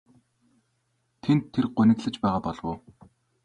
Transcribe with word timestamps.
Тэнд 1.21 1.43
тэр 1.53 1.65
гуниглаж 1.75 2.15
байгаа 2.21 2.41
болов 2.45 2.65
уу? 2.69 2.77